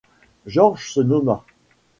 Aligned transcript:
George 0.47 0.89
se 0.93 0.99
nomma. 1.03 1.45